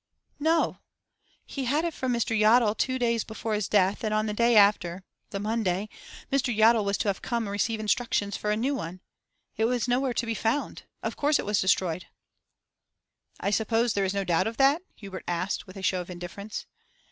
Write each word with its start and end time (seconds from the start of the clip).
'No. 0.39 0.79
He 1.45 1.65
had 1.65 1.85
it 1.85 1.93
from 1.93 2.11
Mr. 2.11 2.35
Yottle 2.35 2.75
two 2.75 2.97
days 2.97 3.23
before 3.23 3.53
his 3.53 3.67
death, 3.67 4.03
and 4.03 4.15
on 4.15 4.25
the 4.25 4.33
day 4.33 4.55
after 4.57 5.03
the 5.29 5.39
Monday 5.39 5.89
Mr. 6.31 6.51
Yottle 6.51 6.83
was 6.83 6.97
to 6.97 7.07
have 7.09 7.21
come 7.21 7.45
to 7.45 7.51
receive 7.51 7.79
instructions 7.79 8.35
for 8.35 8.49
a 8.49 8.57
new 8.57 8.73
one. 8.73 9.01
It 9.57 9.65
is 9.67 9.87
nowhere 9.87 10.15
to 10.15 10.25
be 10.25 10.33
found: 10.33 10.85
of 11.03 11.15
course 11.17 11.37
it 11.37 11.45
was 11.45 11.61
destroyed.' 11.61 12.07
'I 13.41 13.51
suppose 13.51 13.93
there 13.93 14.03
is 14.03 14.15
no 14.15 14.23
doubt 14.23 14.47
of 14.47 14.57
that?' 14.57 14.81
Hubert 14.95 15.23
asked, 15.27 15.67
with 15.67 15.77
a 15.77 15.83
show 15.83 16.01
of 16.01 16.09
indifference. 16.09 16.65